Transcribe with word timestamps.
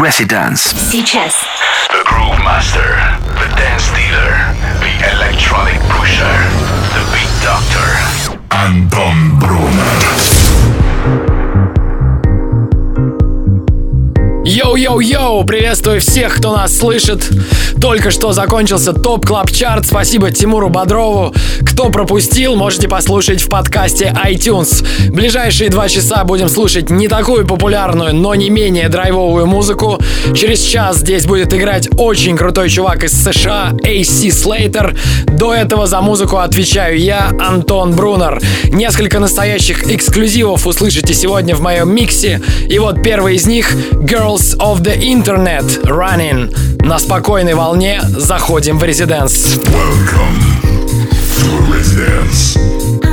Residence. 0.00 0.74
Сейчас. 0.90 1.34
The 1.90 2.02
Groove 2.06 2.38
Master, 2.42 2.96
The 3.38 3.48
Dance 3.54 3.90
Dealer, 3.92 4.32
The 4.80 4.94
Electronic 5.12 5.78
Pusher, 5.90 6.38
The 6.94 7.04
Big 7.12 7.28
Doctor, 7.42 7.98
Антон 8.48 9.38
Брунер. 9.38 11.29
Yo-yo-yo! 14.50 15.44
Приветствую 15.44 16.00
всех, 16.00 16.38
кто 16.38 16.56
нас 16.56 16.76
слышит. 16.76 17.30
Только 17.80 18.10
что 18.10 18.32
закончился 18.32 18.92
Top 18.92 19.24
Club 19.24 19.52
Chart. 19.52 19.86
Спасибо 19.86 20.32
Тимуру 20.32 20.68
Бодрову. 20.68 21.32
Кто 21.64 21.88
пропустил, 21.88 22.56
можете 22.56 22.88
послушать 22.88 23.40
в 23.40 23.48
подкасте 23.48 24.12
iTunes. 24.26 24.84
Ближайшие 25.08 25.70
два 25.70 25.88
часа 25.88 26.24
будем 26.24 26.48
слушать 26.48 26.90
не 26.90 27.06
такую 27.06 27.46
популярную, 27.46 28.12
но 28.12 28.34
не 28.34 28.50
менее 28.50 28.88
драйвовую 28.88 29.46
музыку. 29.46 30.00
Через 30.34 30.60
час 30.62 30.96
здесь 30.96 31.26
будет 31.26 31.54
играть 31.54 31.88
очень 31.96 32.36
крутой 32.36 32.70
чувак 32.70 33.04
из 33.04 33.12
США, 33.12 33.70
AC 33.84 34.30
Slater. 34.30 34.98
До 35.26 35.54
этого 35.54 35.86
за 35.86 36.00
музыку 36.00 36.38
отвечаю 36.38 36.98
я, 36.98 37.30
Антон 37.38 37.94
Брунер. 37.94 38.40
Несколько 38.64 39.20
настоящих 39.20 39.88
эксклюзивов 39.88 40.66
услышите 40.66 41.14
сегодня 41.14 41.54
в 41.54 41.60
моем 41.60 41.94
миксе. 41.94 42.42
И 42.68 42.80
вот 42.80 43.00
первый 43.02 43.36
из 43.36 43.46
них 43.46 43.72
Girls 43.92 44.39
of 44.58 44.82
the 44.82 44.96
Internet 44.98 45.64
Running. 45.84 46.50
На 46.82 46.98
спокойной 46.98 47.54
волне 47.54 48.00
заходим 48.02 48.78
в 48.78 48.84
резиденс. 48.84 49.56
Welcome 49.56 50.38
to 51.36 51.72
Residence. 51.72 53.09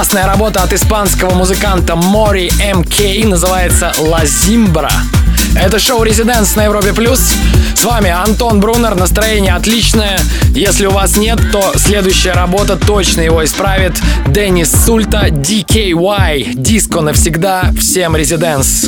Классная 0.00 0.24
работа 0.26 0.62
от 0.62 0.72
испанского 0.72 1.34
музыканта 1.34 1.94
Мори 1.94 2.50
МК 2.58 3.28
называется 3.28 3.92
«La 3.98 4.24
Zimbra». 4.24 4.90
Это 5.54 5.78
шоу 5.78 6.04
«Резиденс» 6.04 6.56
на 6.56 6.64
Европе+. 6.64 6.94
плюс. 6.94 7.20
С 7.76 7.84
вами 7.84 8.08
Антон 8.08 8.60
Брунер. 8.60 8.94
Настроение 8.94 9.52
отличное. 9.52 10.18
Если 10.54 10.86
у 10.86 10.90
вас 10.90 11.18
нет, 11.18 11.38
то 11.52 11.74
следующая 11.76 12.32
работа 12.32 12.76
точно 12.76 13.20
его 13.20 13.44
исправит. 13.44 13.92
Деннис 14.26 14.72
Сульта, 14.72 15.26
DKY. 15.26 16.54
Диско 16.54 17.02
навсегда. 17.02 17.70
Всем 17.78 18.16
«Резиденс». 18.16 18.86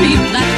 be 0.00 0.14
black. 0.30 0.57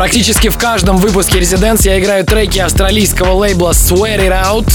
Практически 0.00 0.48
в 0.48 0.56
каждом 0.56 0.96
выпуске 0.96 1.40
Residents 1.40 1.82
я 1.84 2.00
играю 2.00 2.24
треки 2.24 2.58
австралийского 2.58 3.32
лейбла 3.34 3.72
Swear 3.72 4.16
It 4.16 4.30
Out. 4.30 4.72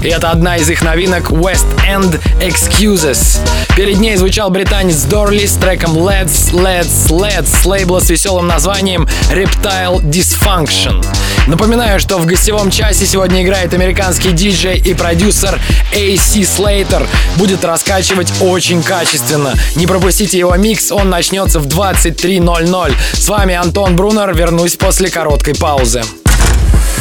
И 0.00 0.06
это 0.06 0.30
одна 0.30 0.58
из 0.58 0.70
их 0.70 0.82
новинок 0.82 1.32
West 1.32 1.66
End 1.84 2.20
Excuses. 2.40 3.40
Перед 3.74 3.98
ней 3.98 4.14
звучал 4.14 4.48
британец 4.48 5.02
Дорли 5.02 5.44
с 5.44 5.54
треком 5.54 5.98
Let's, 5.98 6.52
Let's, 6.52 7.10
Let's 7.10 7.48
с 7.48 7.66
лейбла 7.66 7.98
с 7.98 8.10
веселым 8.10 8.46
названием 8.46 9.08
Reptile 9.32 10.00
Dysfunction. 10.02 11.04
Напоминаю, 11.46 11.98
что 12.00 12.18
в 12.18 12.26
гостевом 12.26 12.70
часе 12.70 13.06
сегодня 13.06 13.42
играет 13.42 13.74
американский 13.74 14.32
диджей 14.32 14.78
и 14.78 14.94
продюсер 14.94 15.58
AC 15.92 16.42
Slater. 16.42 17.06
Будет 17.36 17.64
раскачивать 17.64 18.32
очень 18.40 18.82
качественно. 18.82 19.54
Не 19.74 19.86
пропустите 19.86 20.38
его 20.38 20.54
микс, 20.56 20.92
он 20.92 21.10
начнется 21.10 21.60
в 21.60 21.66
23.00. 21.66 22.94
С 23.14 23.28
вами 23.28 23.54
Антон 23.54 23.96
Брунер, 23.96 24.34
вернусь 24.34 24.76
после 24.76 25.10
короткой 25.10 25.54
паузы. 25.54 26.02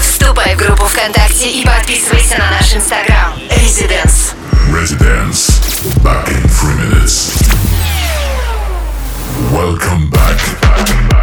Вступай 0.01 0.55
в 0.55 0.57
группу 0.57 0.85
ВКонтакте 0.85 1.49
и 1.49 1.65
подписывайся 1.65 2.37
на 2.37 2.51
наш 2.51 2.73
инстаграм. 2.73 3.33
Residence. 3.49 4.33
Residence. 4.71 5.49
Back 6.03 6.27
in 6.29 6.47
three 6.49 6.75
minutes. 6.75 7.31
Welcome 9.51 10.09
back. 10.09 10.37
Residence. 10.61 11.18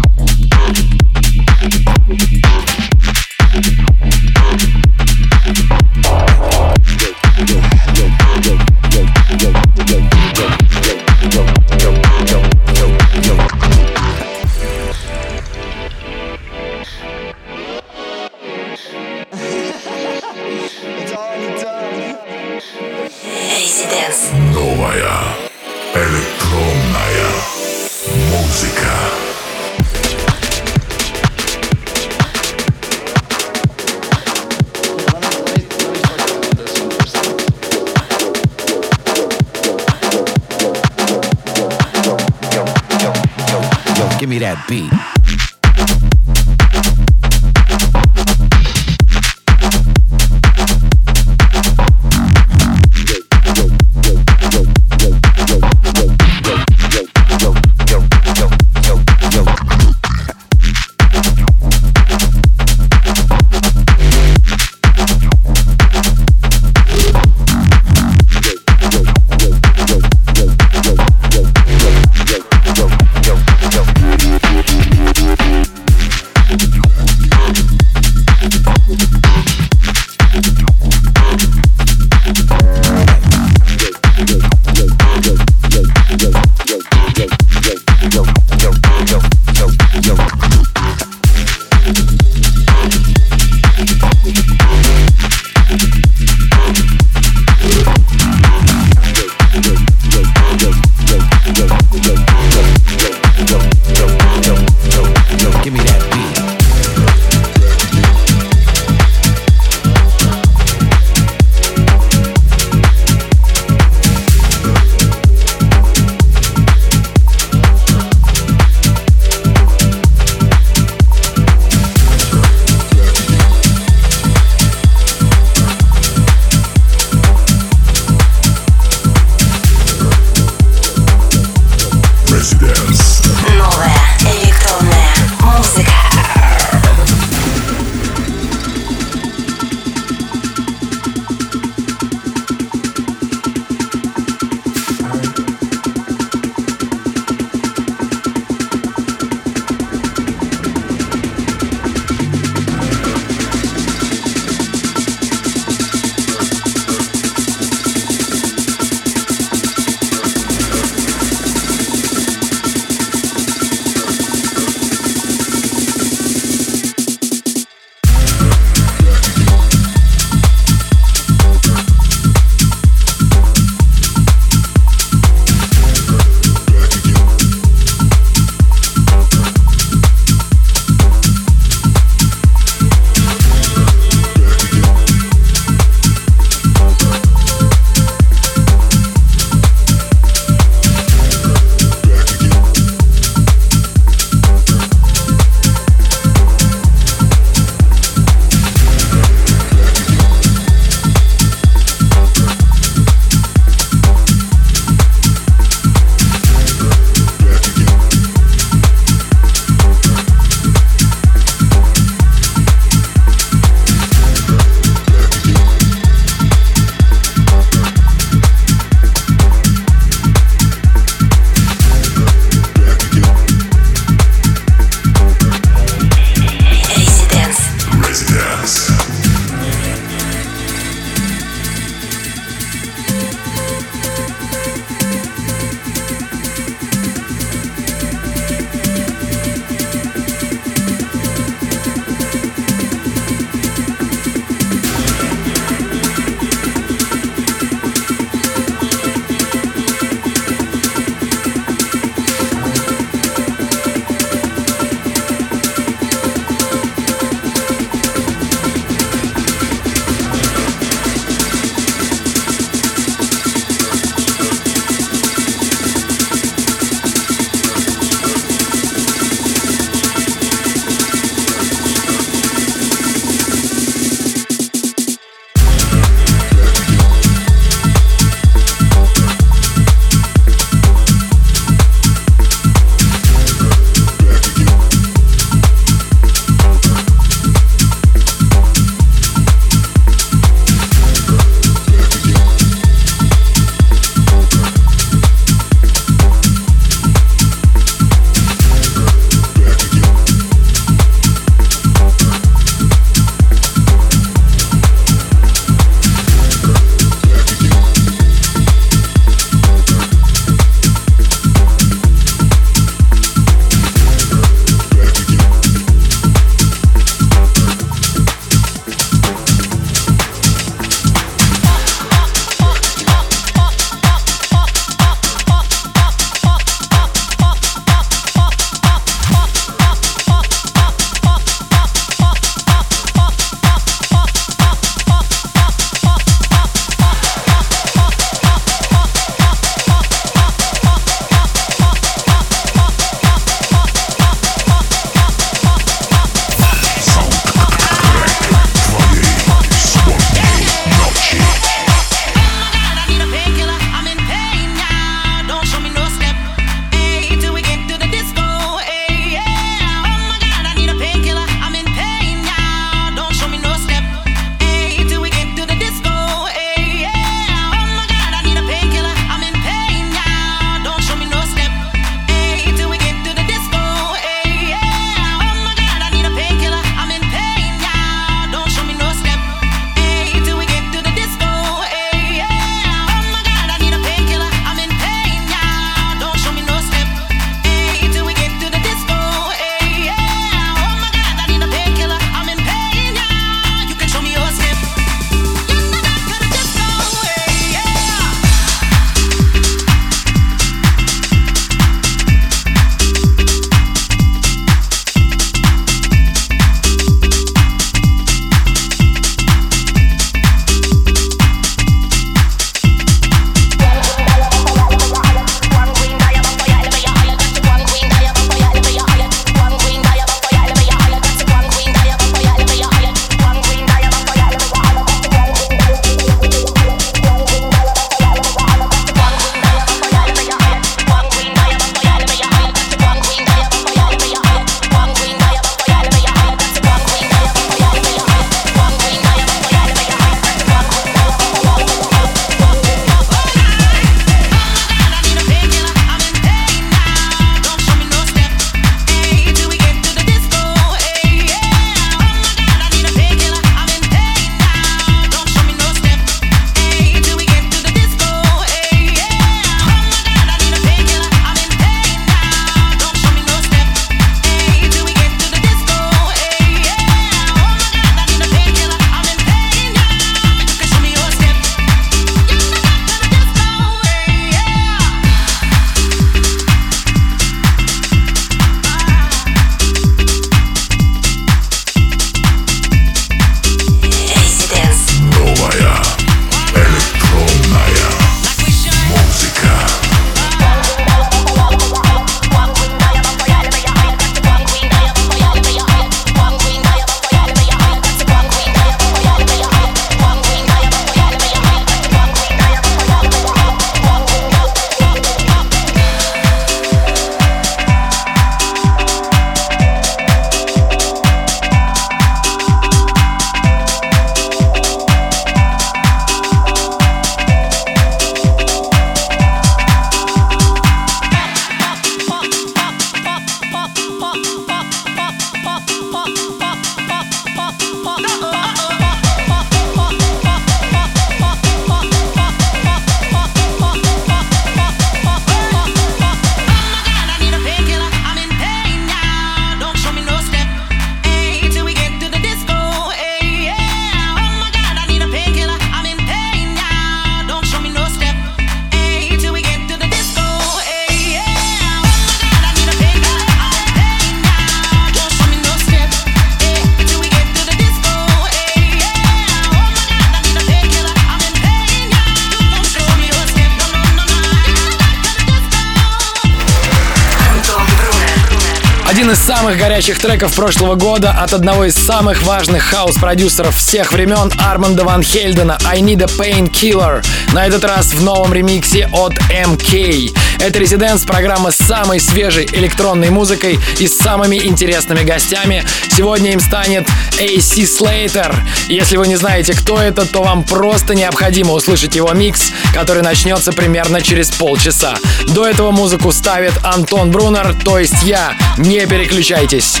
Горячих 569.98 570.20
треков 570.20 570.54
прошлого 570.54 570.94
года 570.94 571.32
от 571.32 571.52
одного 571.52 571.84
из 571.84 571.94
самых 571.96 572.44
важных 572.44 572.84
хаос-продюсеров 572.84 573.76
всех 573.76 574.12
времен 574.12 574.52
Арманда 574.56 575.02
Ван 575.02 575.24
Хельдена 575.24 575.76
«I 575.84 575.98
Need 576.02 576.22
a 576.22 576.26
Painkiller». 576.26 577.26
На 577.52 577.66
этот 577.66 577.82
раз 577.82 578.14
в 578.14 578.22
новом 578.22 578.54
ремиксе 578.54 579.10
от 579.12 579.32
MK. 579.50 580.36
Это 580.60 580.78
резиденс 580.78 581.24
программа 581.24 581.70
с 581.70 581.76
самой 581.76 582.20
свежей 582.20 582.68
электронной 582.72 583.30
музыкой 583.30 583.78
и 583.98 584.06
с 584.06 584.18
самыми 584.18 584.56
интересными 584.56 585.22
гостями. 585.22 585.84
Сегодня 586.10 586.52
им 586.52 586.60
станет 586.60 587.06
AC 587.38 587.86
Slater. 587.86 588.54
Если 588.88 589.16
вы 589.16 589.28
не 589.28 589.36
знаете, 589.36 589.72
кто 589.74 590.00
это, 590.00 590.26
то 590.26 590.42
вам 590.42 590.64
просто 590.64 591.14
необходимо 591.14 591.72
услышать 591.72 592.16
его 592.16 592.32
микс, 592.32 592.72
который 592.92 593.22
начнется 593.22 593.72
примерно 593.72 594.20
через 594.20 594.50
полчаса. 594.50 595.16
До 595.48 595.66
этого 595.66 595.90
музыку 595.90 596.32
ставит 596.32 596.72
Антон 596.84 597.30
Брунер, 597.30 597.74
то 597.84 597.98
есть 597.98 598.22
я. 598.24 598.54
Не 598.76 599.06
переключайтесь. 599.06 600.00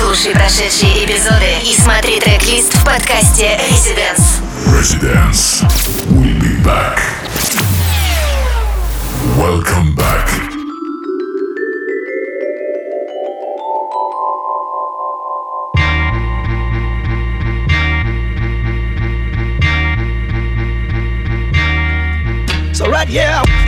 Слушай 0.00 0.32
прошедшие 0.32 1.04
эпизоды 1.04 1.52
и 1.64 1.76
смотри 1.78 2.18
трек-лист 2.18 2.74
в 2.74 2.84
подкасте 2.84 3.60
Residence. 3.70 4.40
Residence. 4.66 5.62
We'll 6.08 6.38
be 6.40 6.62
back. 6.64 6.98
Welcome 9.22 9.94
back. 9.94 10.28
So 22.74 22.90
right, 22.90 23.08
yeah. 23.08 23.61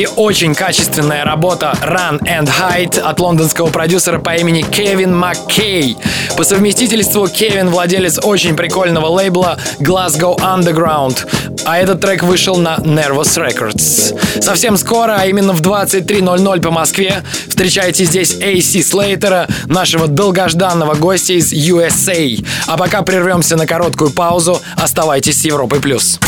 И 0.00 0.08
очень 0.16 0.54
качественная 0.54 1.26
работа 1.26 1.74
Run 1.82 2.20
and 2.20 2.48
Hide 2.48 3.00
от 3.00 3.20
лондонского 3.20 3.68
продюсера 3.68 4.18
по 4.18 4.34
имени 4.34 4.62
Кевин 4.62 5.14
Маккей. 5.14 5.98
По 6.38 6.44
совместительству 6.44 7.28
Кевин 7.28 7.68
владелец 7.68 8.18
очень 8.22 8.56
прикольного 8.56 9.08
лейбла 9.08 9.58
Glasgow 9.78 10.38
Underground, 10.38 11.26
а 11.66 11.76
этот 11.76 12.00
трек 12.00 12.22
вышел 12.22 12.56
на 12.56 12.76
Nervous 12.76 13.36
Records. 13.36 14.40
Совсем 14.40 14.78
скоро, 14.78 15.18
а 15.20 15.26
именно 15.26 15.52
в 15.52 15.60
23.00 15.60 16.62
по 16.62 16.70
Москве, 16.70 17.22
встречайте 17.46 18.06
здесь 18.06 18.34
AC 18.38 18.82
Слейтера, 18.82 19.48
нашего 19.66 20.08
долгожданного 20.08 20.94
гостя 20.94 21.34
из 21.34 21.52
USA. 21.52 22.42
А 22.66 22.78
пока 22.78 23.02
прервемся 23.02 23.56
на 23.56 23.66
короткую 23.66 24.12
паузу, 24.12 24.62
оставайтесь 24.76 25.42
с 25.42 25.44
Европой+. 25.44 25.78
плюс. 25.78 26.18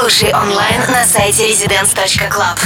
Слушай 0.00 0.32
онлайн 0.34 0.80
на 0.88 1.04
сайте 1.04 1.52
residence.club. 1.52 2.58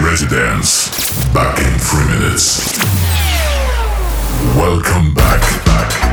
Residence. 0.00 0.88
Back 1.34 1.58
in 1.58 1.74
three 1.80 2.06
minutes. 2.14 2.78
Welcome 4.56 5.12
back. 5.12 5.42
back, 5.66 6.05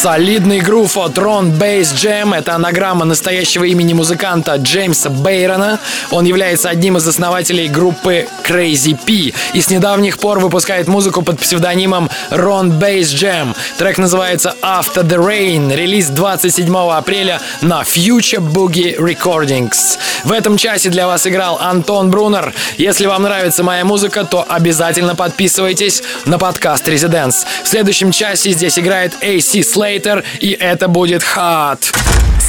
Солидный 0.00 0.60
грув 0.60 0.96
от 0.96 1.18
Ron 1.18 1.58
Bass 1.58 1.92
Jam— 1.94 2.34
это 2.38 2.54
анаграмма 2.54 3.04
настоящего 3.04 3.64
имени 3.64 3.92
музыканта 3.92 4.56
Джеймса 4.56 5.10
Бейрона. 5.10 5.78
Он 6.10 6.24
является 6.24 6.70
одним 6.70 6.96
из 6.96 7.06
основателей 7.06 7.68
группы 7.68 8.26
Crazy 8.48 8.96
P 8.96 9.38
и 9.52 9.60
с 9.60 9.68
недавних 9.68 10.16
пор 10.16 10.38
выпускает 10.38 10.88
музыку 10.88 11.20
под 11.20 11.38
псевдонимом 11.38 12.08
Ron 12.30 12.80
Bass 12.80 13.12
Jam. 13.14 13.54
Трек 13.76 13.98
называется 13.98 14.54
After 14.62 15.02
the 15.02 15.18
Rain, 15.18 15.76
релиз 15.76 16.08
27 16.08 16.74
апреля 16.74 17.38
на 17.60 17.82
Future 17.82 18.40
Boogie 18.40 18.96
Recordings. 18.96 19.98
В 20.24 20.32
этом 20.32 20.56
часе 20.56 20.88
для 20.88 21.06
вас 21.06 21.26
играл 21.26 21.58
Антон 21.60 22.10
Брунер. 22.10 22.54
Если 22.78 23.04
вам 23.04 23.24
нравится 23.24 23.62
моя 23.62 23.84
музыка, 23.84 24.24
то 24.24 24.46
обязательно 24.48 25.14
подписывайтесь 25.14 26.02
на 26.24 26.38
подкаст 26.38 26.88
Residents. 26.88 27.44
В 27.64 27.68
следующем 27.68 28.12
часе 28.12 28.52
здесь 28.52 28.78
играет 28.78 29.12
AC 29.20 29.60
Slater, 29.90 30.24
и 30.40 30.52
это 30.52 30.88
будет 30.88 31.22
Hot. 31.34 31.78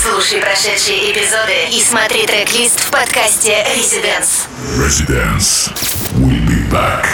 Слушай 0.03 0.41
прошедшие 0.41 1.11
эпизоды 1.11 1.69
и 1.71 1.81
смотри 1.81 2.25
трек-лист 2.25 2.79
в 2.79 2.91
подкасте 2.91 3.65
Residence. 3.75 4.47
Residence. 4.77 5.71
We'll 6.17 6.45
be 6.45 6.69
back. 6.71 7.05